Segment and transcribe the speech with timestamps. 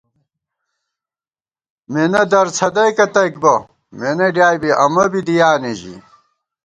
[1.91, 3.53] مېنہ در څھدَئیکہ تئیک بہ،
[3.99, 5.95] مېنہ ڈیائے بی امہ بی دِیانےژِی